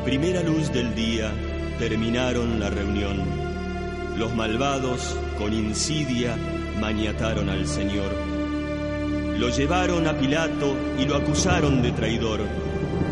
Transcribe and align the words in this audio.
A 0.00 0.02
primera 0.02 0.42
luz 0.42 0.72
del 0.72 0.94
día 0.94 1.30
terminaron 1.78 2.58
la 2.58 2.70
reunión. 2.70 3.22
Los 4.16 4.34
malvados, 4.34 5.14
con 5.36 5.52
insidia, 5.52 6.38
maniataron 6.80 7.50
al 7.50 7.66
Señor. 7.66 8.10
Lo 9.38 9.50
llevaron 9.50 10.06
a 10.06 10.16
Pilato 10.18 10.74
y 10.98 11.04
lo 11.04 11.16
acusaron 11.16 11.82
de 11.82 11.92
traidor, 11.92 12.40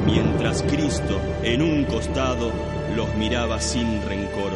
mientras 0.06 0.62
Cristo, 0.62 1.20
en 1.42 1.60
un 1.60 1.84
costado, 1.84 2.50
los 2.96 3.14
miraba 3.16 3.60
sin 3.60 4.00
rencor. 4.08 4.52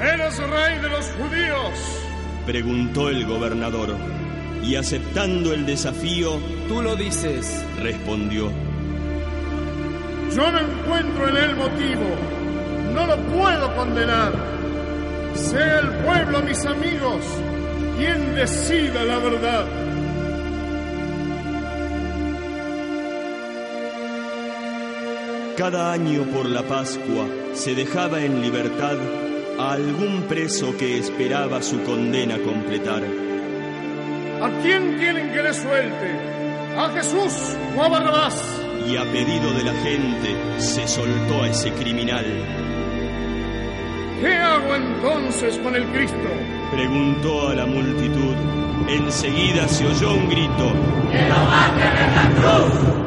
¿Eres 0.00 0.38
rey 0.38 0.78
de 0.80 0.88
los 0.88 1.04
judíos? 1.10 2.00
Preguntó 2.46 3.10
el 3.10 3.26
gobernador, 3.26 3.94
y 4.66 4.76
aceptando 4.76 5.52
el 5.52 5.64
desafío, 5.64 6.38
Tú 6.68 6.82
lo 6.82 6.96
dices. 6.96 7.64
respondió. 7.80 8.50
Yo 10.34 10.50
no 10.50 10.58
encuentro 10.58 11.28
en 11.28 11.36
él 11.36 11.56
motivo. 11.56 12.04
No 12.94 13.06
lo 13.06 13.16
puedo 13.28 13.76
condenar. 13.76 14.32
Sea 15.34 15.80
el 15.80 15.88
pueblo, 16.04 16.42
mis 16.42 16.64
amigos, 16.66 17.24
quien 17.96 18.34
decida 18.34 19.04
la 19.04 19.18
verdad. 19.18 19.66
Cada 25.56 25.92
año 25.92 26.24
por 26.24 26.46
la 26.46 26.62
Pascua 26.62 27.26
se 27.54 27.74
dejaba 27.74 28.20
en 28.22 28.42
libertad 28.42 28.96
a 29.58 29.72
algún 29.72 30.24
preso 30.28 30.76
que 30.76 30.98
esperaba 30.98 31.62
su 31.62 31.82
condena 31.82 32.38
completar. 32.38 33.02
¿A 34.42 34.50
quién 34.62 34.98
quieren 34.98 35.32
que 35.32 35.42
le 35.42 35.54
suelte? 35.54 36.10
¿A 36.76 36.90
Jesús 36.90 37.56
o 37.74 37.82
a 37.82 37.88
Barrabás? 37.88 38.60
Y 38.86 38.96
a 38.96 39.04
pedido 39.04 39.52
de 39.54 39.64
la 39.64 39.72
gente 39.80 40.36
se 40.58 40.86
soltó 40.86 41.42
a 41.42 41.48
ese 41.48 41.72
criminal. 41.72 42.24
¿Qué 44.20 44.34
hago 44.34 44.74
entonces 44.74 45.58
con 45.58 45.74
el 45.74 45.84
Cristo? 45.86 46.28
Preguntó 46.70 47.48
a 47.48 47.54
la 47.54 47.66
multitud. 47.66 48.34
Enseguida 48.88 49.66
se 49.68 49.86
oyó 49.86 50.12
un 50.12 50.28
grito. 50.28 50.72
¡Que 51.10 51.28
lo 51.28 51.36
maten 51.36 51.96
en 51.96 52.14
la 52.14 52.30
cruz! 52.34 53.05